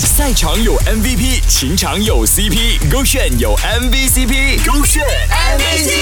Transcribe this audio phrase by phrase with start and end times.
[0.00, 5.93] 赛场有 MVP，情场有 CP，勾选有 MVP，勾选 MVP，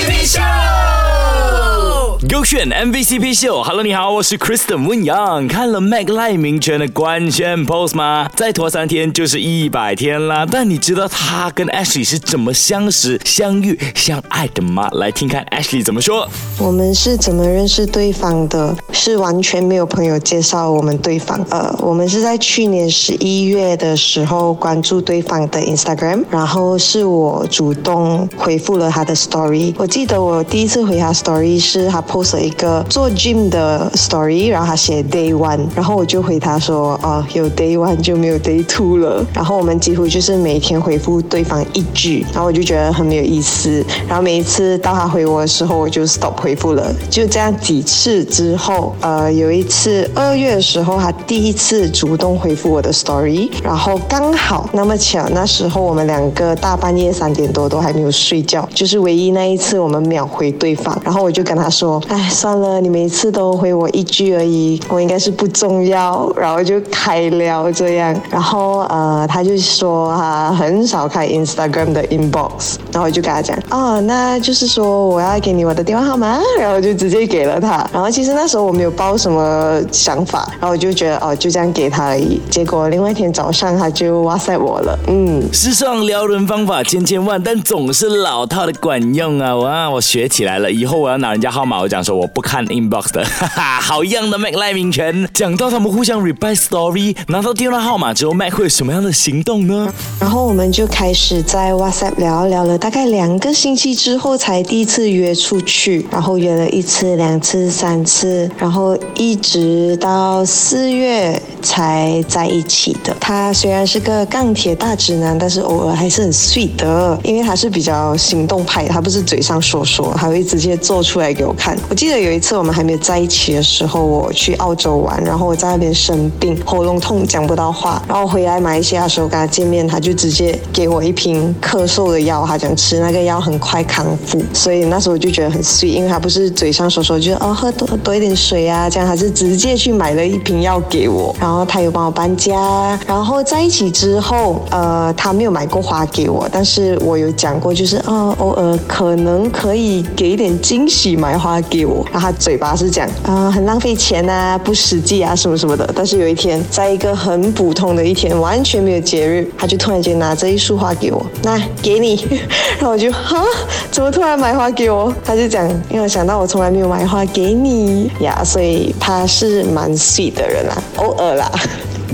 [2.52, 3.62] 选 MVCp 秀。
[3.62, 5.49] Hello，你好，我是 Kristen 温阳。
[5.49, 8.29] 看了 Mac 赖明权的官宣 post 吗？
[8.36, 10.45] 再拖三天就是一百天啦。
[10.45, 14.91] 但你知道他跟 Ashley 是怎么相识、相遇、相爱的吗？
[14.92, 16.28] 来听看 Ashley 怎么说。
[16.59, 18.77] 我们是怎么认识对方的？
[18.92, 21.42] 是完全没有朋友介绍我们对方。
[21.48, 29.73] 呃，我们是在去年十一月的时候关注对方的 Instagram，然后是我主动回复了他的 story。
[29.78, 39.24] 我记得我第一次回他 story 是他 post 一个做 gym 的 story，然后他写 day one，然后我就回他说，哦，有 day one 就没有 day two 了。
[39.32, 43.84] 然后我们几乎就是每天回复对方一句，然后我就觉得很没有意思。
[44.09, 46.92] 然后每一次到他回我的时候，我就 stop 回复了。
[47.09, 61.01] 就这样几次之后，呃，有一次二月的时候，他第一次主动回复我的 story，然后刚好那么巧，那时候我们两个大半夜三点多都还没有睡觉，就是唯一那一次我们秒回对方。
[61.04, 66.31] 然后我就跟他说，哎，算了，你每次都回我一句而已，我应该是不重要。
[66.37, 77.87] 然后就开聊这样，然后呃，他就说他很少开 Instagram 的 inbox，然后我就跟他讲，哦，那就是说我要给你我的电话号码，然后就直接给了他。
[77.92, 82.41] 然后其实那时候我没有抱什么想法，然后我就觉得哦，就这样给他而已。
[82.51, 89.55] 结果另外一天早上他就哇塞我了，嗯，世上撩人方法千千万，但总是老套的管用啊！
[89.57, 95.29] 哇，我学起来了，以后我要拿人家号码，我讲说我不看 inbox 的，哈哈，好样的，Mac 赖明权。
[95.33, 99.93] 讲到他们互相 reply story，拿到电话号码之后，Mac 会有什么样的行动呢？
[100.21, 113.17] 然后我们就开始在 WhatsApp 聊聊了，大概两个星期之后才第一次约出去，然后约了一次、两次、三次，然后一直到四月才在一起的。
[113.21, 121.77] 他虽然是个钢铁大直男，但是偶尔还是很 sweet 的，因为他是比较行动派，他不是嘴上说说，他会直接做出来给我看。
[121.89, 162.14] 我记得有一次我们还没有在一起的时候，我去澳洲玩，然后我在那边生病，喉咙痛，讲不到话，然后回来马来西亚的时候跟他见面，他就直接给我一瓶咳嗽的药，他讲吃那个药很快康复，所以那时候我就觉得很 sweet，因为他不是嘴上说说，就是哦喝多多一点水啊，这样他是直接去买了一瓶药给我，然后他有帮我搬家，然后在一起之后，呃，他没有买过花给我，但是我有讲过，就是哦偶尔可能可以给一点惊喜买花给我，然后他嘴巴是讲啊、很浪费钱啊，不实际啊什么什么的，但是有一天在一个很普通的一天，完全没有节日，他就突然间拿着一束花给我，那给你，
[162.78, 163.42] 然后我就哈，
[163.91, 165.12] 怎么突然买花给我？
[165.25, 171.50] 他就讲，因为想到我从来没有买花给你呀，所以他是蛮 sweet 的人啦，偶尔啦。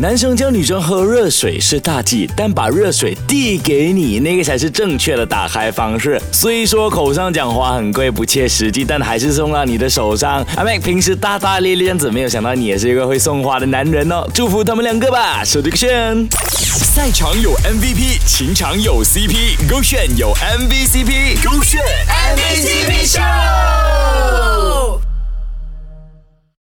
[0.01, 6.23] 男生教女生喝热水是大忌，但把热水递给你，那个才是正确的打开方式。
[6.31, 10.47] 虽说口上讲花很贵，不切实际，但还是送到你的手上。
[10.55, 14.25] 阿 Mac 平时大大咧咧样子，没有想到你也是一个会送花的男人哦。
[14.33, 16.29] 祝福他们两个吧，手这个炫。
[16.53, 23.21] 赛场有 MVP，情场有 CP，勾选有 MVCp，勾选 MVCp 秀。